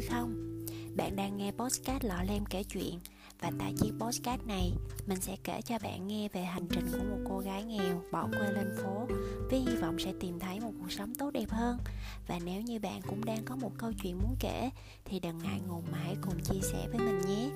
vui 0.00 0.08
không? 0.08 0.64
Bạn 0.96 1.16
đang 1.16 1.36
nghe 1.36 1.50
podcast 1.50 2.04
Lọ 2.04 2.22
Lem 2.28 2.44
kể 2.46 2.62
chuyện 2.62 2.98
Và 3.40 3.50
tại 3.58 3.74
chiếc 3.76 3.92
podcast 4.00 4.46
này, 4.46 4.72
Mình 5.06 5.20
sẽ 5.20 5.36
kể 5.44 5.60
cho 5.64 5.78
bạn 5.82 6.06
nghe 6.06 6.28
về 6.28 6.42
hành 6.42 6.66
trình 6.70 6.86
của 6.92 7.04
một 7.10 7.24
cô 7.28 7.38
gái 7.38 7.64
nghèo 7.64 8.02
bỏ 8.12 8.28
quê 8.30 8.52
lên 8.52 8.76
phố 8.82 9.06
Với 9.50 9.60
hy 9.60 9.76
vọng 9.76 9.98
sẽ 9.98 10.12
tìm 10.20 10.38
thấy 10.38 10.60
một 10.60 10.72
cuộc 10.80 10.92
sống 10.92 11.14
tốt 11.14 11.30
đẹp 11.30 11.50
hơn. 11.50 11.78
Và 12.26 12.38
nếu 12.44 12.62
như 12.62 12.78
bạn 12.78 13.00
cũng 13.08 13.24
đang 13.24 13.44
có 13.44 13.56
một 13.56 13.72
câu 13.78 13.92
chuyện 14.02 14.18
muốn 14.18 14.36
kể, 14.40 14.70
Thì 15.04 15.20
đừng 15.20 15.38
ngại 15.38 15.60
ngùng 15.68 15.84
mà 15.92 15.98
hãy 15.98 16.16
cùng 16.22 16.40
chia 16.44 16.60
sẻ 16.72 16.88
với 16.92 16.98
mình 16.98 17.20
nhé. 17.28 17.50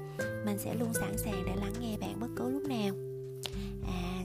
Mình 0.47 0.59
sẽ 0.59 0.75
luôn 0.75 0.95
sẵn 0.95 1.19
sàng 1.19 1.45
để 1.47 1.57
lắng 1.57 1.75
nghe 1.81 1.97
bạn 2.01 2.04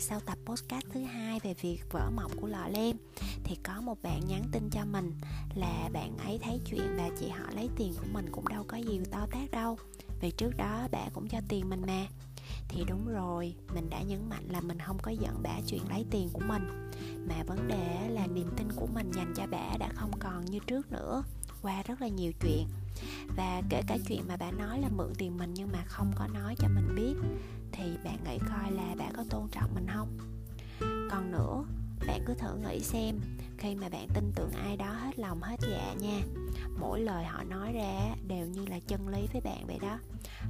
sau 0.09 0.19
tập 0.19 0.37
podcast 0.45 0.85
thứ 0.93 1.01
hai 1.03 1.39
về 1.39 1.53
việc 1.61 1.79
vỡ 1.91 2.09
mộng 2.15 2.31
của 2.41 2.47
lọ 2.47 2.67
lem, 2.67 2.97
thì 3.43 3.55
có 3.63 3.81
một 3.81 4.01
bạn 4.01 4.21
nhắn 4.27 4.43
tin 4.51 4.69
cho 4.69 4.85
mình 4.85 5.13
là 5.55 5.89
bạn 5.93 6.17
ấy 6.17 6.39
thấy 6.41 6.61
chuyện 6.65 6.95
bà 6.97 7.09
chị 7.19 7.29
họ 7.29 7.45
lấy 7.55 7.69
tiền 7.75 7.93
của 7.99 8.05
mình 8.13 8.25
cũng 8.31 8.47
đâu 8.47 8.63
có 8.67 8.77
gì 8.77 8.99
to 9.11 9.27
tát 9.31 9.51
đâu. 9.51 9.77
Vì 10.21 10.31
trước 10.31 10.57
đó 10.57 10.87
bà 10.91 11.09
cũng 11.13 11.27
cho 11.27 11.37
tiền 11.47 11.69
mình 11.69 11.81
mà. 11.87 12.07
Thì 12.67 12.83
đúng 12.87 13.07
rồi, 13.07 13.55
mình 13.73 13.89
đã 13.89 14.01
nhấn 14.01 14.29
mạnh 14.29 14.47
là 14.49 14.61
mình 14.61 14.79
không 14.79 14.97
có 15.01 15.11
giận 15.11 15.39
bà 15.43 15.61
chuyện 15.67 15.81
lấy 15.89 16.05
tiền 16.11 16.29
của 16.33 16.41
mình. 16.47 16.91
Mà 17.27 17.43
vấn 17.47 17.67
đề 17.67 18.09
là 18.09 18.27
niềm 18.27 18.49
tin 18.57 18.67
của 18.75 18.87
mình 18.93 19.11
dành 19.11 19.33
cho 19.35 19.47
bà 19.51 19.77
đã 19.79 19.89
không 19.95 20.11
còn 20.19 20.45
như 20.45 20.59
trước 20.67 20.91
nữa, 20.91 21.23
qua 21.61 21.83
rất 21.83 22.01
là 22.01 22.07
nhiều 22.07 22.31
chuyện. 22.41 22.67
Và 23.37 23.61
kể 23.69 23.81
cả 23.87 23.97
chuyện 24.07 24.27
mà 24.27 24.37
bà 24.37 24.51
nói 24.51 24.81
là 24.81 24.89
mượn 24.89 25.13
tiền 25.17 25.37
mình 25.37 25.53
nhưng 25.53 25.71
mà 25.71 25.83
không 25.87 26.11
có 26.15 26.27
nói 26.27 26.55
cho 26.59 26.67
mình 26.67 26.95
biết 26.95 27.15
thì 27.71 27.97
bạn 28.03 28.17
nghĩ 28.23 28.37
coi 28.49 28.71
là 28.71 28.95
bạn 28.97 29.13
có 29.15 29.23
tôn 29.29 29.47
trọng 29.51 29.75
mình 29.75 29.87
không? 29.93 30.17
Còn 31.11 31.31
nữa, 31.31 31.63
bạn 32.07 32.21
cứ 32.25 32.33
thử 32.33 32.55
nghĩ 32.55 32.79
xem, 32.79 33.19
khi 33.57 33.75
mà 33.75 33.89
bạn 33.89 34.07
tin 34.13 34.31
tưởng 34.35 34.51
ai 34.51 34.77
đó 34.77 34.93
hết 34.93 35.19
lòng 35.19 35.41
hết 35.41 35.55
dạ 35.61 35.93
nha, 35.99 36.21
mỗi 36.79 37.01
lời 37.01 37.25
họ 37.25 37.43
nói 37.43 37.73
ra 37.73 38.15
đều 38.27 38.47
như 38.47 38.65
là 38.65 38.79
chân 38.87 39.07
lý 39.07 39.27
với 39.33 39.41
bạn 39.41 39.67
vậy 39.67 39.77
đó. 39.81 39.97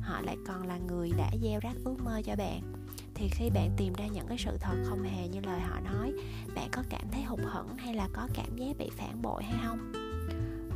Họ 0.02 0.21
lại 0.21 0.38
còn 0.47 0.67
là 0.67 0.77
người 0.77 1.11
đã 1.17 1.31
gieo 1.44 1.59
rắc 1.63 1.75
ước 1.85 1.95
mơ 2.03 2.21
cho 2.25 2.35
bạn. 2.35 2.73
Thì 3.13 3.29
khi 3.31 3.49
bạn 3.49 3.72
tìm 3.77 3.94
ra 3.94 4.07
những 4.07 4.27
cái 4.27 4.38
sự 4.38 4.57
thật 4.59 4.75
không 4.85 5.03
hề 5.03 5.27
như 5.27 5.39
lời 5.41 5.59
họ 5.59 5.79
nói, 5.79 6.13
bạn 6.55 6.69
có 6.72 6.83
cảm 6.89 7.03
thấy 7.11 7.23
hụt 7.23 7.39
hẫng 7.44 7.77
hay 7.77 7.94
là 7.94 8.09
có 8.13 8.27
cảm 8.33 8.55
giác 8.55 8.77
bị 8.77 8.89
phản 8.97 9.22
bội 9.22 9.44
hay 9.44 9.59
không? 9.67 9.91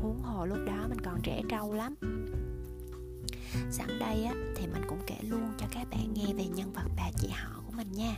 Huống 0.02 0.20
hồ 0.20 0.46
lúc 0.46 0.58
đó 0.68 0.86
mình 0.90 1.02
còn 1.03 1.22
trẻ 1.23 1.42
trâu 1.50 1.73
lắm 1.73 1.96
sẵn 3.72 4.00
đây 4.00 4.23
á, 4.23 4.34
thì 4.56 4.68
mình 4.68 4.82
cũng 4.88 5.00
kể 5.08 5.16
luôn 5.22 5.54
cho 5.58 5.66
các 5.72 5.88
bạn 5.90 6.14
nghe 6.14 6.34
về 6.34 6.46
nhân 6.46 6.73
vật 6.73 6.88
bà 6.98 7.12
chị 7.18 7.28
họ 7.28 7.62
của 7.66 7.72
mình 7.72 7.92
nha. 7.92 8.16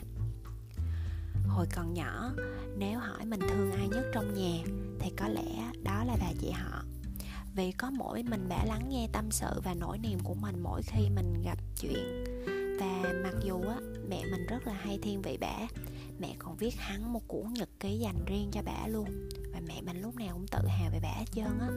Hồi 1.47 1.67
còn 1.75 1.94
nhỏ, 1.94 2.31
nếu 2.78 3.00
hỏi 3.00 3.25
mình 3.25 3.39
thương 3.39 3.72
ai 3.72 3.88
nhất 3.88 4.11
trong 4.13 4.33
nhà, 4.33 4.63
thì 5.00 5.11
có 5.17 5.28
lẽ 5.28 5.72
đó 5.83 6.03
là 6.03 6.17
bà 6.19 6.31
chị 6.41 6.52
họ. 6.52 6.83
Vì 7.56 7.72
có 7.72 7.91
mỗi 7.91 8.23
mình 8.23 8.50
bả 8.50 8.66
lắng 8.66 8.89
nghe 8.89 9.08
tâm 9.13 9.31
sự 9.31 9.61
và 9.63 9.73
nỗi 9.73 9.97
niềm 9.97 10.19
của 10.23 10.33
mình 10.33 10.59
mỗi 10.63 10.81
khi 10.83 11.09
mình 11.16 11.41
gặp 11.45 11.58
chuyện. 11.80 12.23
Và 12.80 13.13
mặc 13.23 13.33
dù 13.45 13.61
á, 13.61 13.78
mẹ 14.09 14.25
mình 14.31 14.45
rất 14.45 14.67
là 14.67 14.73
hay 14.73 15.00
thiên 15.02 15.22
vị 15.22 15.38
bả 15.41 15.67
mẹ 16.19 16.36
còn 16.39 16.58
viết 16.58 16.75
hắn 16.78 17.13
một 17.13 17.28
cuốn 17.28 17.53
nhật 17.53 17.69
ký 17.80 17.97
dành 17.97 18.25
riêng 18.25 18.50
cho 18.52 18.61
bả 18.61 18.88
luôn. 18.88 19.30
Và 19.53 19.59
mẹ 19.67 19.81
mình 19.81 20.02
lúc 20.02 20.16
nào 20.16 20.30
cũng 20.33 20.47
tự 20.47 20.67
hào 20.67 20.89
về 20.91 21.00
bả 21.00 21.09
hết 21.09 21.25
trơn 21.31 21.59
á 21.59 21.69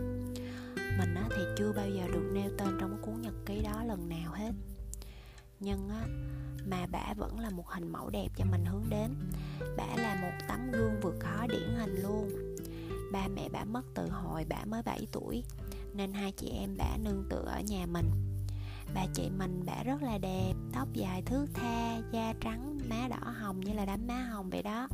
mình 0.99 1.15
á 1.15 1.29
thì 1.37 1.43
chưa 1.59 1.73
bao 1.73 1.89
giờ 1.89 2.07
được 2.13 2.31
nêu 2.33 2.51
tên 2.59 2.69
trong 2.81 2.91
cái 2.91 2.99
cuốn 3.03 3.23
nhật 3.23 3.35
ký 3.47 3.63
đó 3.63 3.85
lần 3.85 4.09
nào 4.09 4.33
hết. 4.33 4.53
Nhưng 5.61 5.89
á 5.89 6.07
mà 6.67 6.87
bả 6.87 7.15
vẫn 7.17 7.41
là 7.41 7.51
một 7.51 7.69
hình 7.69 7.93
mẫu 7.93 8.11
đẹp 8.11 8.29
cho 8.37 8.45
mình 8.45 8.65
hướng 8.65 8.85
đến. 8.89 9.15
Bả 9.77 9.87
là 9.97 10.15
một 10.15 10.47
tấm 10.49 10.71
gương 10.71 11.01
vượt 11.03 11.15
khó 11.21 11.47
điển 11.47 11.75
hình 11.79 12.03
luôn. 12.03 12.31
Ba 13.13 13.29
mẹ 13.29 13.48
bả 13.48 13.64
mất 13.64 13.83
từ 13.95 14.08
hồi 14.08 14.45
bả 14.48 14.64
mới 14.64 14.83
7 14.83 15.07
tuổi 15.13 15.45
nên 15.95 16.13
hai 16.13 16.33
chị 16.33 16.51
em 16.51 16.77
bả 16.79 16.97
nương 16.97 17.25
tựa 17.31 17.45
ở 17.47 17.61
nhà 17.61 17.87
mình. 17.87 18.11
Bà 18.95 19.07
chị 19.14 19.31
mình 19.39 19.63
bả 19.67 19.83
rất 19.83 20.03
là 20.03 20.19
đẹp 20.19 20.53
tóc 20.73 20.89
dài 20.92 21.23
thước 21.23 21.47
tha 21.55 21.98
da 22.13 22.35
trắng 22.41 22.79
má 22.89 23.08
đỏ 23.08 23.31
hồng 23.41 23.61
như 23.61 23.73
là 23.73 23.85
đám 23.85 24.07
má 24.07 24.23
hồng 24.23 24.51
vậy 24.51 24.63
đó. 24.63 24.89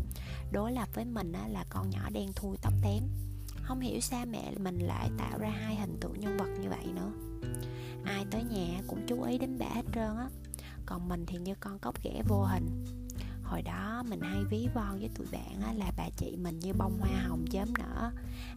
Đối 0.52 0.72
lập 0.72 0.88
với 0.94 1.04
mình 1.04 1.32
á, 1.32 1.48
là 1.48 1.64
con 1.68 1.90
nhỏ 1.90 2.10
đen 2.12 2.32
thui 2.36 2.56
tóc 2.62 2.72
tém 2.82 3.02
không 3.64 3.80
hiểu 3.80 4.00
sao 4.00 4.26
mẹ 4.26 4.52
mình 4.58 4.78
lại 4.78 5.10
tạo 5.18 5.38
ra 5.38 5.48
hai 5.48 5.76
hình 5.76 5.96
tượng 6.00 6.20
nhân 6.20 6.36
vật 6.36 6.48
như 6.60 6.68
vậy 6.68 6.86
nữa. 6.94 7.10
Ai 8.04 8.24
tới 8.30 8.44
nhà 8.44 8.82
cũng 8.86 9.06
chú 9.06 9.22
ý 9.22 9.38
đến 9.38 9.58
bà 9.58 9.66
hết 9.66 9.84
trơn 9.94 10.16
á. 10.16 10.28
Còn 10.86 11.08
mình 11.08 11.26
thì 11.26 11.38
như 11.38 11.54
con 11.60 11.78
cốc 11.78 12.02
ghẻ 12.02 12.22
vô 12.28 12.44
hình. 12.44 12.84
Hồi 13.42 13.62
đó 13.62 14.02
mình 14.08 14.20
hay 14.20 14.44
ví 14.50 14.68
von 14.74 14.98
với 14.98 15.10
tụi 15.14 15.26
bạn 15.32 15.60
á, 15.62 15.72
là 15.72 15.92
bà 15.96 16.08
chị 16.16 16.36
mình 16.36 16.58
như 16.58 16.72
bông 16.72 16.98
hoa 17.00 17.22
hồng 17.28 17.44
chớm 17.50 17.68
nở. 17.78 18.10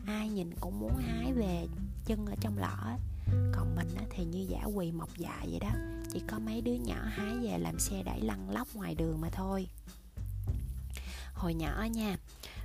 Ai 0.06 0.30
nhìn 0.30 0.50
cũng 0.60 0.80
muốn 0.80 0.98
hái 0.98 1.34
về 1.34 1.68
chân 2.06 2.26
ở 2.26 2.36
trong 2.42 2.58
lọ 2.58 2.78
ấy. 2.84 3.00
còn 3.52 3.76
mình 3.76 3.88
á, 3.98 4.04
thì 4.10 4.26
như 4.26 4.46
giả 4.50 4.64
quỳ 4.64 4.92
mọc 4.92 5.18
dài 5.18 5.48
vậy 5.50 5.60
đó. 5.60 5.70
Chỉ 6.14 6.22
có 6.28 6.40
mấy 6.40 6.62
đứa 6.62 6.74
nhỏ 6.74 7.02
hái 7.10 7.38
về 7.42 7.58
làm 7.58 7.80
xe 7.80 8.04
đẩy 8.04 8.22
lăn 8.22 8.50
lóc 8.50 8.68
ngoài 8.74 8.96
đường 8.96 9.22
mà 9.22 9.30
thôi. 9.30 9.68
Hồi 11.34 11.54
nhỏ 11.54 11.88
nha 11.94 12.17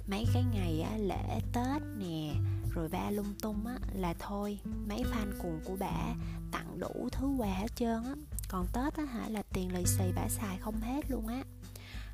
mấy 0.06 0.26
cái 0.34 0.44
ngày 0.52 0.80
á, 0.80 0.96
lễ 0.96 1.40
tết 1.52 1.82
nè 1.98 2.34
rồi 2.74 2.88
ba 2.88 3.10
lung 3.10 3.34
tung 3.42 3.66
á 3.66 3.78
là 3.94 4.14
thôi 4.18 4.58
mấy 4.88 5.02
fan 5.02 5.32
cuồng 5.42 5.60
của 5.64 5.76
bà 5.78 6.14
tặng 6.52 6.78
đủ 6.78 7.08
thứ 7.12 7.28
quà 7.38 7.48
hết 7.48 7.76
trơn 7.76 8.04
á. 8.04 8.14
Còn 8.48 8.66
tết 8.72 8.94
á 8.94 9.04
hả 9.04 9.28
là 9.28 9.42
tiền 9.52 9.74
lì 9.74 9.84
xì 9.86 10.04
bà 10.16 10.28
xài 10.28 10.58
không 10.58 10.80
hết 10.80 11.10
luôn 11.10 11.26
á. 11.26 11.42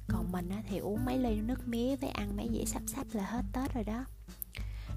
Còn 0.09 0.33
mình 0.33 0.49
á 0.49 0.63
thì 0.69 0.79
uống 0.79 1.05
mấy 1.05 1.19
ly 1.19 1.41
nước 1.41 1.69
mía 1.69 1.97
với 1.97 2.11
ăn 2.11 2.37
mấy 2.37 2.49
dĩa 2.53 2.65
sắp 2.65 2.83
sắp 2.87 3.07
là 3.13 3.25
hết 3.25 3.43
tết 3.53 3.75
rồi 3.75 3.85
đó. 3.85 4.05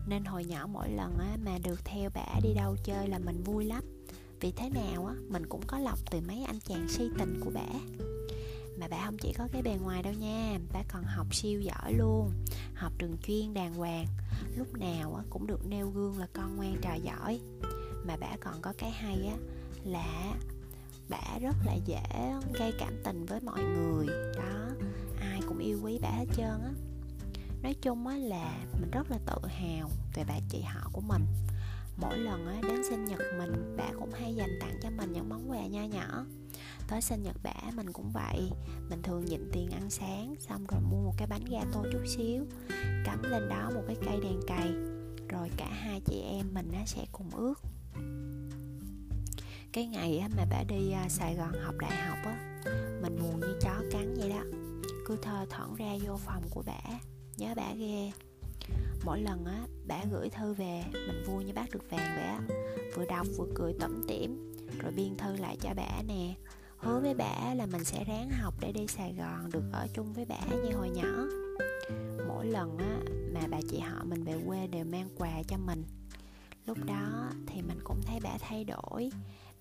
Nên 0.08 0.26
hồi 0.26 0.46
nhỏ 0.46 0.68
mỗi 0.68 0.90
lần 0.90 1.18
á 1.20 1.38
mà 1.46 1.58
được 1.64 1.86
theo 1.86 2.10
bà 2.14 2.40
đi 2.44 2.54
đâu 2.54 2.76
chơi 2.84 3.08
là 3.08 3.20
mình 3.20 3.44
vui 3.44 3.66
lắm. 3.66 3.84
Vì 4.40 4.52
thế 4.52 4.70
nào 4.70 5.06
á 5.06 5.16
mình 5.30 5.46
cũng 5.50 5.62
có 5.68 5.80
lọc 5.80 6.00
từ 6.12 6.22
mấy 6.28 6.44
anh 6.44 6.60
chàng 6.60 6.88
si 6.90 7.04
tình 7.20 7.40
của 7.44 7.52
bà 7.54 8.02
mà 8.82 8.88
bà 8.88 9.06
không 9.06 9.18
chỉ 9.18 9.34
có 9.38 9.48
cái 9.52 9.62
bề 9.62 9.78
ngoài 9.82 10.04
đâu 10.04 10.14
nha, 10.14 10.60
bà 10.74 10.84
còn 10.88 11.04
học 11.04 11.36
siêu 11.36 11.62
giỏi 11.62 11.94
luôn, 11.94 12.32
học 12.76 12.94
trường 12.98 13.18
chuyên 13.28 13.54
đàng 13.54 13.76
hoàng. 13.76 14.06
Lúc 14.58 14.74
nào 14.74 15.24
cũng 15.30 15.48
được 15.48 15.66
nêu 15.66 15.90
gương 15.90 16.20
là 16.20 16.28
con 16.34 16.56
ngoan 16.56 16.76
trò 16.82 16.94
giỏi. 16.94 17.40
Mà 18.06 18.18
bà 18.20 18.38
còn 18.42 18.62
có 18.62 18.74
cái 18.78 18.92
hay 18.92 19.28
á 19.28 19.36
là 19.84 20.34
bà 21.10 21.40
rất 21.42 21.56
là 21.66 21.74
dễ 21.86 22.34
gây 22.54 22.74
cảm 22.80 22.94
tình 23.04 23.26
với 23.26 23.40
mọi 23.42 23.64
người. 23.64 24.08
Đó, 24.36 24.86
ai 25.20 25.42
cũng 25.48 25.58
yêu 25.58 25.80
quý 25.84 26.00
bà 26.02 26.10
hết 26.10 26.26
trơn 26.38 26.62
á. 26.64 26.72
Nói 27.64 27.76
chung 27.82 28.08
á 28.08 28.16
là 28.16 28.58
mình 28.82 28.92
rất 28.92 29.12
là 29.12 29.18
tự 29.26 29.48
hào 29.48 29.90
về 30.16 30.24
bà 30.28 30.40
chị 30.50 30.62
họ 30.62 30.90
của 30.94 31.02
mình. 31.02 31.26
Mỗi 31.98 32.18
lần 32.18 32.48
á 32.48 32.62
đến 32.62 32.82
sinh 32.90 33.06
nhật 33.06 33.20
mình, 33.38 33.76
bà 33.78 33.90
cũng 34.00 34.12
hay 34.14 34.36
dành 34.36 34.60
tặng 34.62 34.80
cho 34.84 34.90
mình 34.90 35.14
những 35.14 35.30
món 35.30 35.52
quà 35.52 35.66
nho 35.66 35.84
nhỏ 35.84 36.26
tới 36.92 37.02
sinh 37.02 37.24
nhật 37.24 37.36
bả, 37.44 37.54
mình 37.76 37.94
cũng 37.94 38.12
vậy. 38.12 38.50
Mình 38.90 39.02
thường 39.02 39.26
nhịn 39.26 39.50
tiền 39.52 39.70
ăn 39.72 39.90
sáng, 39.90 40.36
xong 40.40 40.66
rồi 40.68 40.82
mua 40.82 41.02
một 41.04 41.14
cái 41.18 41.28
bánh 41.28 41.46
gato 41.46 41.84
chút 41.92 42.04
xíu, 42.08 42.46
cắm 43.06 43.24
lên 43.24 43.50
đó 43.50 43.72
một 43.76 43.82
cái 43.88 43.96
cây 44.06 44.20
đèn 44.24 44.40
cày, 44.48 44.72
rồi 45.30 45.50
cả 45.58 45.70
hai 45.72 46.02
chị 46.06 46.22
em 46.22 46.54
mình 46.54 46.72
sẽ 46.86 47.06
cùng 47.12 47.30
ước. 47.30 47.62
Cái 49.74 49.88
ngày 49.88 50.18
á 50.18 50.30
mà 50.38 50.46
bả 50.46 50.64
đi 50.64 50.92
à, 50.92 51.10
sài 51.10 51.36
gòn 51.36 51.54
học 51.64 51.76
đại 51.80 51.96
học 51.96 52.18
á, 52.24 52.62
mình 53.02 53.20
buồn 53.22 53.40
như 53.40 53.60
chó 53.62 53.74
cắn 53.92 54.16
vậy 54.18 54.30
đó. 54.30 54.44
Cứ 55.06 55.18
thơ 55.22 55.46
thẩn 55.50 55.76
ra 55.76 55.98
vô 56.06 56.18
phòng 56.18 56.44
của 56.50 56.64
bả, 56.66 57.00
nhớ 57.38 57.54
bả 57.56 57.74
ghê. 57.74 58.12
Mỗi 59.06 59.22
lần 59.22 59.46
á, 59.46 59.66
bả 59.88 60.04
gửi 60.12 60.30
thư 60.30 60.54
về, 60.54 60.84
mình 60.94 61.24
vui 61.28 61.44
như 61.44 61.54
bác 61.54 61.72
được 61.72 61.90
vàng 61.90 62.16
vậy 62.16 62.26
á. 62.26 62.40
Vừa 62.96 63.06
đọc 63.06 63.28
vừa 63.38 63.48
cười 63.56 63.74
tẩm 63.80 64.04
tỉm, 64.08 64.54
rồi 64.80 64.92
biên 64.92 65.18
thư 65.18 65.36
lại 65.36 65.58
cho 65.62 65.74
bả 65.74 66.02
nè 66.08 66.36
hứa 66.82 67.00
với 67.00 67.14
bả 67.14 67.54
là 67.56 67.66
mình 67.66 67.84
sẽ 67.84 68.04
ráng 68.04 68.30
học 68.30 68.54
để 68.60 68.72
đi 68.72 68.88
sài 68.88 69.14
gòn 69.14 69.52
được 69.52 69.64
ở 69.72 69.88
chung 69.94 70.14
với 70.14 70.26
bả 70.26 70.40
như 70.64 70.76
hồi 70.76 70.90
nhỏ. 70.90 71.26
Mỗi 72.28 72.46
lần 72.46 72.78
á 72.78 73.00
mà 73.34 73.42
bà 73.50 73.58
chị 73.70 73.80
họ 73.80 74.04
mình 74.04 74.24
về 74.24 74.34
quê 74.48 74.68
đều 74.68 74.86
mang 74.86 75.10
quà 75.18 75.32
cho 75.48 75.58
mình. 75.58 75.84
Lúc 76.66 76.78
đó 76.86 77.30
thì 77.48 77.62
mình 77.62 77.80
cũng 77.84 78.02
thấy 78.06 78.20
bả 78.20 78.38
thay 78.40 78.64
đổi 78.64 79.12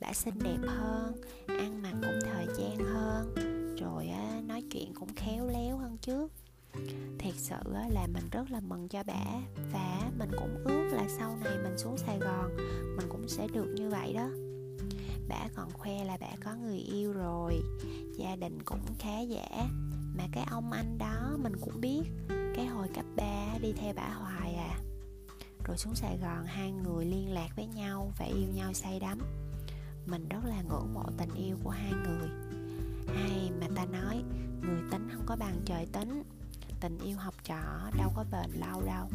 bả 0.00 0.12
xinh 0.12 0.38
đẹp 0.38 0.58
hơn 0.66 1.12
ăn 1.46 1.82
mặc 1.82 1.92
cũng 1.92 2.18
thời 2.32 2.46
trang 2.58 2.76
hơn 2.76 3.34
rồi 3.80 4.06
á, 4.08 4.40
nói 4.46 4.62
chuyện 4.70 4.94
cũng 4.94 5.14
khéo 5.16 5.48
léo 5.48 5.76
hơn 5.76 5.96
trước. 5.98 6.32
Thiệt 7.18 7.34
sự 7.36 7.72
á, 7.74 7.88
là 7.90 8.06
mình 8.06 8.24
rất 8.32 8.50
là 8.50 8.60
mừng 8.60 8.88
cho 8.88 9.02
bả 9.02 9.24
và 9.72 10.10
mình 10.18 10.30
cũng 10.38 10.64
ước 10.64 10.88
là 10.92 11.08
sau 11.18 11.36
này 11.44 11.58
mình 11.62 11.78
xuống 11.78 11.98
sài 11.98 12.18
gòn 12.18 12.56
mình 12.96 13.06
cũng 13.08 13.28
sẽ 13.28 13.46
được 13.48 13.66
như 13.76 13.90
vậy 13.90 14.12
đó 14.12 14.28
bả 15.30 15.48
còn 15.54 15.70
khoe 15.72 16.04
là 16.04 16.16
bả 16.20 16.30
có 16.44 16.54
người 16.54 16.78
yêu 16.78 17.12
rồi. 17.12 17.62
Gia 18.18 18.36
đình 18.36 18.62
cũng 18.62 18.80
khá 18.98 19.20
giả. 19.20 19.68
Mà 20.16 20.24
cái 20.32 20.44
ông 20.50 20.72
anh 20.72 20.98
đó 20.98 21.36
mình 21.38 21.52
cũng 21.60 21.80
biết. 21.80 22.02
Cái 22.28 22.66
hồi 22.66 22.88
cấp 22.94 23.04
3 23.16 23.58
đi 23.62 23.72
theo 23.72 23.92
bả 23.94 24.08
hoài 24.08 24.54
à. 24.54 24.78
Rồi 25.64 25.76
xuống 25.76 25.94
Sài 25.94 26.18
Gòn 26.22 26.44
hai 26.46 26.72
người 26.72 27.04
liên 27.04 27.32
lạc 27.32 27.48
với 27.56 27.66
nhau 27.66 28.12
và 28.18 28.24
yêu 28.24 28.48
nhau 28.54 28.72
say 28.72 29.00
đắm. 29.00 29.18
Mình 30.06 30.28
rất 30.28 30.44
là 30.44 30.62
ngưỡng 30.62 30.94
mộ 30.94 31.04
tình 31.18 31.34
yêu 31.34 31.56
của 31.64 31.70
hai 31.70 31.92
người. 31.92 32.28
Hay 33.16 33.50
mà 33.60 33.66
ta 33.76 33.84
nói 33.84 34.22
người 34.62 34.80
tính 34.90 35.08
không 35.12 35.26
có 35.26 35.36
bằng 35.36 35.60
trời 35.64 35.86
tính. 35.92 36.22
Tình 36.80 36.98
yêu 36.98 37.16
học 37.16 37.34
trò 37.44 37.90
đâu 37.98 38.12
có 38.16 38.24
bền 38.32 38.50
lâu 38.50 38.82
đâu. 38.82 39.08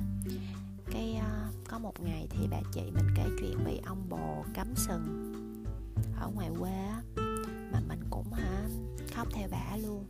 Cái 0.91 1.19
uh, 1.19 1.67
có 1.67 1.79
một 1.79 1.99
ngày 1.99 2.27
thì 2.29 2.47
bà 2.51 2.57
chị 2.73 2.81
mình 2.81 3.07
kể 3.15 3.23
chuyện 3.39 3.63
bị 3.65 3.81
ông 3.85 4.09
bồ 4.09 4.45
cấm 4.55 4.75
sừng 4.75 5.34
ở 6.19 6.31
ngoài 6.35 6.49
quê 6.59 6.71
á, 6.71 7.01
mà 7.71 7.79
mình 7.87 7.99
cũng 8.09 8.33
hả, 8.33 8.67
khóc 9.13 9.27
theo 9.31 9.47
bả 9.51 9.77
luôn. 9.77 10.05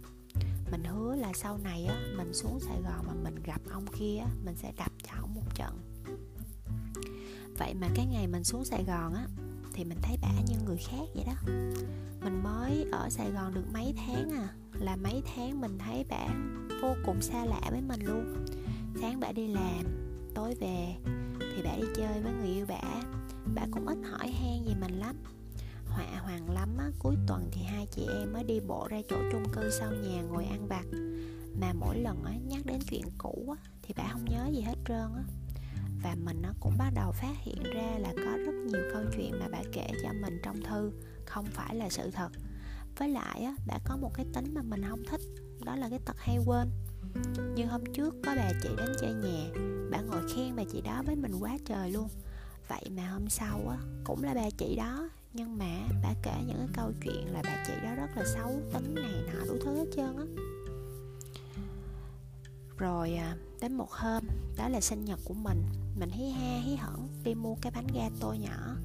Mình 0.71 0.83
hứa 0.83 1.15
là 1.15 1.33
sau 1.33 1.57
này 1.57 1.85
á, 1.85 1.95
mình 2.17 2.33
xuống 2.33 2.59
sài 2.59 2.81
gòn 2.81 3.05
mà 3.07 3.13
mình 3.23 3.35
gặp 3.43 3.61
ông 3.71 3.85
kia 3.99 4.17
á, 4.17 4.27
mình 4.45 4.55
sẽ 4.55 4.71
đập 4.77 4.91
cho 5.03 5.21
ổng 5.21 5.35
một 5.35 5.55
trận. 5.55 5.79
Vậy 7.57 7.73
mà 7.73 7.87
cái 7.95 8.05
ngày 8.05 8.27
mình 8.27 8.43
xuống 8.43 8.65
sài 8.65 8.83
gòn 8.83 9.13
á, 9.13 9.27
thì 9.73 9.83
mình 9.83 9.97
thấy 10.01 10.17
bả 10.21 10.31
như 10.47 10.55
người 10.65 10.77
khác 10.77 11.05
vậy 11.15 11.23
đó. 11.27 11.33
Mình 12.23 12.43
mới 12.43 12.85
ở 12.91 13.09
sài 13.09 13.31
gòn 13.31 13.53
được 13.53 13.65
mấy 13.73 13.93
tháng 13.97 14.31
à 14.31 14.53
là 14.73 14.95
mấy 14.95 15.23
tháng 15.35 15.61
mình 15.61 15.77
thấy 15.77 16.05
bả 16.09 16.27
vô 16.81 16.95
cùng 17.05 17.21
xa 17.21 17.45
lạ 17.45 17.61
với 17.71 17.81
mình 17.81 18.01
luôn. 18.05 18.45
Sáng 19.01 19.19
bả 19.19 19.31
đi 19.31 19.47
làm, 19.47 19.83
tối 20.35 20.55
về 20.59 20.95
thì 21.39 21.63
bả 21.63 21.75
đi 21.75 21.87
chơi 21.95 22.21
với 22.21 22.33
người 22.33 22.49
yêu 22.49 22.65
bả. 22.65 23.01
Bả 23.55 23.61
cũng 23.71 23.87
ít 23.87 23.97
hỏi 24.11 24.31
han 24.31 24.65
gì 24.65 24.75
mình 24.81 24.99
lắm 24.99 25.15
họa 25.87 26.19
hoàng 26.23 26.51
lắm 26.51 26.77
á, 26.77 26.91
cuối 26.99 27.15
tuần 27.27 27.49
thì 27.51 27.63
hai 27.63 27.87
chị 27.91 28.07
em 28.19 28.33
mới 28.33 28.43
đi 28.43 28.59
bộ 28.59 28.87
ra 28.89 29.01
chỗ 29.09 29.17
chung 29.31 29.43
cư 29.53 29.69
sau 29.69 29.91
nhà 29.91 30.21
ngồi 30.21 30.45
ăn 30.45 30.67
vặt. 30.67 30.85
Mà 31.61 31.73
mỗi 31.73 31.99
lần 31.99 32.23
á 32.23 32.33
nhắc 32.47 32.65
đến 32.65 32.79
chuyện 32.89 33.05
cũ 33.17 33.55
á 33.57 33.69
thì 33.81 33.93
bà 33.97 34.09
không 34.11 34.25
nhớ 34.25 34.49
gì 34.53 34.61
hết 34.61 34.75
trơn 34.87 35.13
á. 35.15 35.23
Và 36.03 36.15
mình 36.23 36.41
nó 36.41 36.49
cũng 36.59 36.77
bắt 36.77 36.91
đầu 36.95 37.11
phát 37.11 37.33
hiện 37.41 37.63
ra 37.63 37.97
là 37.97 38.13
có 38.15 38.37
rất 38.45 38.53
nhiều 38.65 38.81
câu 38.93 39.03
chuyện 39.15 39.39
mà 39.39 39.47
bà 39.51 39.61
kể 39.73 39.87
cho 40.03 40.09
mình 40.21 40.39
trong 40.43 40.61
thư, 40.61 40.91
không 41.25 41.45
phải 41.45 41.75
là 41.75 41.89
sự 41.89 42.11
thật. 42.11 42.29
Với 42.97 43.09
lại 43.09 43.41
á, 43.41 43.55
bà 43.67 43.79
có 43.85 43.97
một 43.97 44.11
cái 44.13 44.25
tính 44.33 44.53
mà 44.53 44.61
mình 44.61 44.81
không 44.89 45.03
thích, 45.09 45.21
đó 45.65 45.75
là 45.75 45.89
cái 45.89 45.99
tật 46.05 46.15
hay 46.17 46.37
quên. 46.45 46.69
Như 47.55 47.65
hôm 47.65 47.81
trước 47.93 48.15
có 48.25 48.33
bà 48.35 48.51
chị 48.63 48.69
đến 48.77 48.89
chơi 49.01 49.13
nhà, 49.13 49.49
bà 49.91 50.01
ngồi 50.01 50.21
khen 50.35 50.55
bà 50.55 50.63
chị 50.71 50.81
đó 50.81 51.03
với 51.05 51.15
mình 51.15 51.31
quá 51.39 51.57
trời 51.65 51.91
luôn. 51.91 52.07
Vậy 52.67 52.83
mà 52.97 53.09
hôm 53.09 53.29
sau 53.29 53.67
á, 53.67 53.77
cũng 54.03 54.23
là 54.23 54.33
bà 54.33 54.49
chị 54.57 54.75
đó 54.75 55.09
nhưng 55.35 55.57
mà 55.57 55.87
bà 56.03 56.13
kể 56.23 56.33
những 56.47 56.57
cái 56.57 56.67
câu 56.73 56.91
chuyện 57.03 57.33
là 57.33 57.41
bà 57.43 57.63
chị 57.67 57.73
đó 57.83 57.95
rất 57.95 58.07
là 58.15 58.23
xấu, 58.33 58.61
tính 58.73 58.95
này 58.95 59.13
nọ 59.27 59.45
đủ 59.45 59.57
thứ 59.63 59.75
hết 59.75 59.85
trơn 59.95 60.17
á. 60.17 60.25
Rồi 62.77 63.15
à, 63.15 63.37
đến 63.61 63.73
một 63.73 63.91
hôm, 63.91 64.23
đó 64.57 64.67
là 64.69 64.81
sinh 64.81 65.05
nhật 65.05 65.19
của 65.25 65.33
mình. 65.33 65.63
Mình 65.99 66.09
hí 66.09 66.29
ha, 66.29 66.59
hí 66.63 66.75
hởn 66.75 66.99
đi 67.23 67.35
mua 67.35 67.55
cái 67.61 67.71
bánh 67.75 67.87
gato 67.93 68.33
nhỏ. 68.33 68.75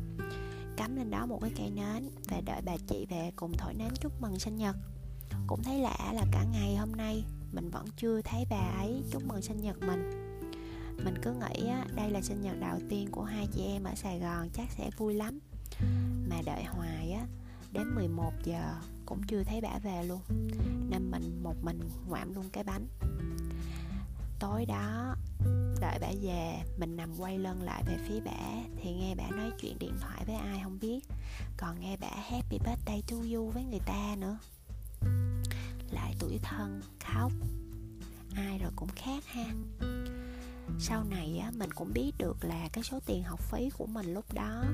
Cắm 0.77 0.97
lên 0.97 1.11
đó 1.11 1.27
một 1.27 1.39
cái 1.43 1.51
cây 1.57 1.71
nến 1.71 2.11
và 2.29 2.41
đợi 2.41 2.63
bà 2.65 2.77
chị 2.89 3.07
về 3.11 3.33
cùng 3.37 3.53
thổi 3.59 3.75
nến 3.75 3.89
chúc 4.01 4.13
mừng 4.23 4.39
sinh 4.39 4.57
nhật. 4.57 4.77
Cũng 5.47 5.63
thấy 5.63 5.79
lạ 5.79 6.13
là 6.13 6.25
cả 6.33 6.45
ngày 6.53 6.77
hôm 6.77 6.93
nay, 6.93 7.25
mình 7.53 7.71
vẫn 7.71 7.87
chưa 7.97 8.23
thấy 8.23 8.45
bà 8.51 8.73
ấy 8.79 9.03
chúc 9.11 9.23
mừng 9.27 9.43
sinh 9.43 9.61
nhật 9.61 9.77
mình. 9.81 10.11
Mình 11.05 11.15
cứ 11.23 11.33
nghĩ 11.33 11.71
đây 11.97 12.11
là 12.11 12.21
sinh 12.23 12.43
nhật 12.43 12.57
đầu 12.61 12.79
tiên 12.89 13.09
của 13.11 13.23
hai 13.23 13.49
chị 13.53 13.63
em 13.63 13.85
ở 13.85 13.95
Sài 13.95 14.19
Gòn, 14.19 14.49
chắc 14.53 14.71
sẽ 14.71 14.91
vui 14.97 15.15
lắm 15.15 15.39
mà 16.31 16.43
đợi 16.45 16.65
hoài 16.65 17.13
á, 17.13 17.27
đến 17.73 17.95
11 17.95 18.33
giờ 18.45 18.75
cũng 19.07 19.23
chưa 19.23 19.43
thấy 19.45 19.61
bả 19.61 19.79
về 19.79 20.03
luôn. 20.05 20.21
Nên 20.91 21.11
mình, 21.11 21.43
một 21.43 21.55
mình 21.63 21.81
ngoạm 22.09 22.35
luôn 22.35 22.51
cái 22.53 22.65
bánh. 22.65 22.87
Tối 24.39 24.67
đó, 24.67 25.15
đợi 25.81 25.99
bả 26.01 26.09
về, 26.23 26.63
mình 26.79 26.97
nằm 26.97 27.11
quay 27.19 27.39
lưng 27.39 27.63
lại 27.63 27.83
về 27.87 27.97
phía 28.09 28.21
bả, 28.21 28.63
thì 28.83 28.93
nghe 28.93 29.15
bả 29.15 29.37
nói 29.37 29.51
chuyện 29.61 29.79
điện 29.79 29.95
thoại 30.01 30.25
với 30.27 30.37
ai 30.37 30.61
không 30.63 30.79
biết. 30.81 31.01
Còn 31.57 31.81
nghe 31.81 31.97
bả 31.97 32.11
happy 32.31 32.59
birthday 32.59 33.03
to 33.11 33.17
you 33.17 33.51
với 33.51 33.65
người 33.65 33.81
ta 33.87 34.17
nữa. 34.19 34.39
Lại 35.91 36.15
tuổi 36.19 36.39
thân, 36.43 36.81
khóc. 37.05 37.33
Ai 38.37 38.59
rồi 38.59 38.71
cũng 38.77 38.89
khác 38.97 39.25
ha 39.27 39.45
sau 40.79 41.05
này 41.05 41.39
á, 41.39 41.51
mình 41.57 41.71
cũng 41.73 41.93
biết 41.95 42.13
được 42.19 42.45
là 42.45 42.69
cái 42.73 42.85
số 42.85 43.01
tiền 43.07 43.23
học 43.23 43.41
phí 43.41 43.71
của 43.79 43.87
mình 43.87 44.15
lúc 44.15 44.35
đó 44.35 44.65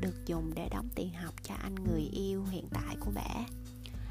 được 0.00 0.26
dùng 0.26 0.52
để 0.54 0.68
đóng 0.68 0.88
tiền 0.94 1.12
học 1.12 1.34
cho 1.42 1.54
anh 1.54 1.74
người 1.74 2.02
yêu 2.12 2.44
hiện 2.44 2.68
tại 2.70 2.96
của 3.00 3.10
bả. 3.14 3.46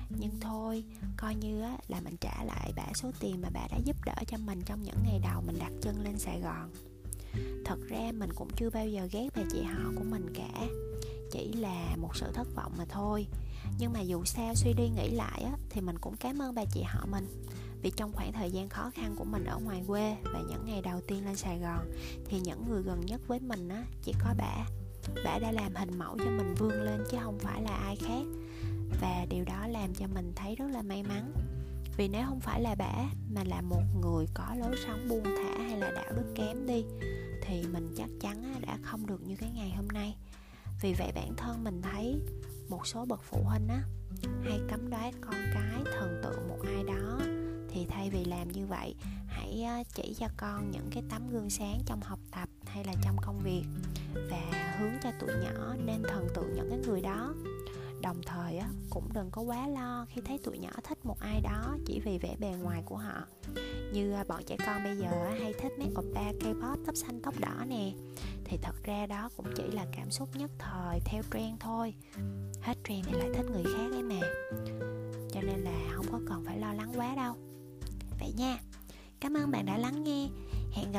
Nhưng 0.10 0.40
thôi 0.42 0.84
coi 1.18 1.36
như 1.36 1.62
á, 1.62 1.78
là 1.88 2.02
mình 2.02 2.18
trả 2.18 2.44
lại 2.44 2.74
bả 2.76 2.86
số 2.96 3.12
tiền 3.20 3.42
mà 3.42 3.50
bà 3.54 3.68
đã 3.72 3.78
giúp 3.86 3.96
đỡ 4.06 4.16
cho 4.28 4.38
mình 4.38 4.62
trong 4.66 4.84
những 4.84 4.98
ngày 5.04 5.20
đầu 5.24 5.42
mình 5.46 5.60
đặt 5.60 5.72
chân 5.82 6.04
lên 6.04 6.20
sài 6.20 6.40
gòn. 6.40 6.72
Thật 7.66 7.80
ra 7.88 8.12
mình 8.14 8.30
cũng 8.36 8.50
chưa 8.56 8.70
bao 8.70 8.88
giờ 8.88 9.08
ghét 9.12 9.30
bà 9.36 9.42
chị 9.52 9.62
họ 9.64 9.92
của 9.96 10.04
mình 10.04 10.34
cả 10.36 10.68
chỉ 11.32 11.54
là 11.54 11.96
một 12.02 12.16
sự 12.16 12.32
thất 12.34 12.48
vọng 12.56 12.74
mà 12.78 12.86
thôi. 12.90 13.28
Nhưng 13.80 13.94
mà 13.94 14.00
dù 14.00 14.26
sao 14.26 14.56
suy 14.56 14.74
đi 14.74 14.90
nghĩ 14.90 15.10
lại 15.12 15.42
á, 15.44 15.52
thì 15.70 15.82
mình 15.82 16.00
cũng 16.00 16.16
cảm 16.18 16.42
ơn 16.42 16.56
bà 16.56 16.66
chị 16.66 16.82
họ 16.82 17.06
mình 17.06 17.46
vì 17.84 17.90
trong 17.90 18.12
khoảng 18.14 18.34
thời 18.34 18.52
gian 18.52 18.70
khó 18.70 18.92
khăn 18.94 19.16
của 19.16 19.24
mình 19.24 19.46
ở 19.46 19.60
ngoài 19.60 19.84
quê 19.88 20.18
và 20.24 20.42
những 20.50 20.66
ngày 20.66 20.82
đầu 20.82 21.02
tiên 21.08 21.26
lên 21.26 21.36
Sài 21.36 21.60
Gòn, 21.60 21.92
thì 22.26 22.40
những 22.40 22.66
người 22.70 22.82
gần 22.82 23.06
nhất 23.06 23.22
với 23.28 23.40
mình 23.40 23.70
á, 23.70 23.84
chỉ 24.02 24.14
có 24.24 24.34
bả 24.38 24.66
bả 25.26 25.40
đã 25.40 25.52
làm 25.52 25.76
hình 25.76 26.00
mẫu 26.00 26.18
cho 26.18 26.26
mình 26.26 26.56
vươn 26.58 26.82
lên 26.82 27.04
chứ 27.12 27.18
không 27.22 27.40
phải 27.40 27.62
là 27.62 27.76
ai 27.76 27.96
khác. 27.96 28.24
Và 29.02 29.26
điều 29.30 29.46
đó 29.46 29.68
làm 29.68 29.94
cho 29.94 30.08
mình 30.14 30.34
thấy 30.36 30.56
rất 30.56 30.68
là 30.72 30.82
may 30.82 31.04
mắn. 31.04 31.34
Vì 31.98 32.08
nếu 32.08 32.24
không 32.28 32.40
phải 32.40 32.62
là 32.62 32.76
bả 32.76 32.94
mà 33.34 33.44
là 33.44 33.62
một 33.62 33.84
người 34.02 34.26
có 34.34 34.56
lối 34.60 34.76
sống 34.86 35.08
buông 35.10 35.24
thả 35.24 35.64
hay 35.64 35.78
là 35.78 35.92
đạo 35.92 36.14
đức 36.16 36.34
kém 36.36 36.66
đi, 36.68 36.86
thì 37.42 37.64
mình 37.74 37.94
chắc 37.98 38.10
chắn 38.20 38.56
đã 38.68 38.78
không 38.82 39.06
được 39.06 39.22
như 39.28 39.36
cái 39.36 39.52
ngày 39.56 39.74
hôm 39.76 39.88
nay. 39.88 40.16
Vì 40.82 40.94
vậy 40.94 41.12
bản 41.16 41.36
thân 41.38 41.64
mình 41.64 41.82
thấy 41.82 42.22
một 42.70 42.88
số 42.88 43.06
bậc 43.06 43.24
phụ 43.24 43.44
huynh 43.44 43.68
á, 43.68 43.84
hay 44.44 44.60
cấm 44.70 44.90
đoán 44.90 45.14
con 45.22 45.36
cái 45.54 45.84
thần 46.00 46.22
tượng 46.24 46.50
một 46.50 46.60
ai 46.66 46.84
đó 46.84 47.20
thì 47.74 47.86
thay 47.90 48.10
vì 48.10 48.26
làm 48.26 48.52
như 48.52 48.66
vậy, 48.66 48.96
hãy 49.28 49.66
chỉ 49.94 50.16
cho 50.20 50.28
con 50.38 50.72
những 50.72 50.90
cái 50.92 51.04
tấm 51.10 51.30
gương 51.32 51.50
sáng 51.50 51.82
trong 51.86 52.02
học 52.02 52.20
tập 52.32 52.50
hay 52.66 52.84
là 52.84 52.94
trong 53.04 53.16
công 53.22 53.40
việc 53.44 53.64
và 54.30 54.76
hướng 54.80 54.94
cho 55.04 55.12
tụi 55.20 55.30
nhỏ 55.44 55.76
nên 55.86 56.04
thần 56.10 56.28
tượng 56.36 56.56
những 56.56 56.70
cái 56.70 56.80
người 56.80 57.02
đó. 57.02 57.34
Đồng 58.02 58.22
thời 58.26 58.60
cũng 58.90 59.10
đừng 59.14 59.30
có 59.32 59.42
quá 59.42 59.68
lo 59.68 60.06
khi 60.10 60.22
thấy 60.26 60.40
tụi 60.44 60.60
nhỏ 60.60 60.72
thích 60.84 61.06
một 61.06 61.20
ai 61.20 61.42
đó 61.42 61.78
chỉ 61.86 62.00
vì 62.00 62.18
vẻ 62.18 62.36
bề 62.40 62.48
ngoài 62.48 62.82
của 62.86 62.98
họ. 62.98 63.28
Như 63.94 64.14
à, 64.14 64.24
bọn 64.28 64.44
trẻ 64.46 64.58
con 64.66 64.84
bây 64.84 64.98
giờ 64.98 65.30
hay 65.40 65.54
thích 65.62 65.72
mấy 65.80 65.88
oppa 65.88 66.32
K-pop 66.32 66.78
tóc 66.86 66.96
xanh 66.96 67.22
tóc 67.22 67.40
đỏ 67.40 67.66
nè. 67.68 67.92
Thì 68.46 68.58
thật 68.62 68.76
ra 68.84 69.06
đó 69.06 69.30
cũng 69.38 69.46
chỉ 69.56 69.64
là 69.72 69.86
cảm 69.98 70.12
xúc 70.12 70.30
nhất 70.36 70.52
thời 70.60 71.00
theo 71.06 71.24
trend 71.34 71.60
thôi. 71.60 71.94
Hết 72.62 72.78
trend 72.84 73.06
thì 73.08 73.18
lại 73.18 73.30
thích 73.36 73.46
người 73.52 73.64
khác 73.64 73.92
ấy 73.92 74.04
mà 74.04 74.23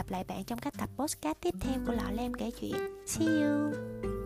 gặp 0.05 0.11
lại 0.11 0.25
bạn 0.25 0.45
trong 0.45 0.59
các 0.59 0.75
tập 0.79 0.89
podcast 0.97 1.37
tiếp 1.41 1.55
theo 1.61 1.75
của 1.87 1.93
lọ 1.93 2.11
lem 2.11 2.35
kể 2.35 2.51
chuyện. 2.61 2.77
See 3.07 3.27
you! 3.27 4.24